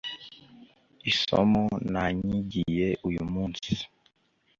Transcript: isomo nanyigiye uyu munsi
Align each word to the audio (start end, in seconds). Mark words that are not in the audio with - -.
isomo 1.11 1.63
nanyigiye 1.91 2.87
uyu 3.07 3.23
munsi 3.33 3.71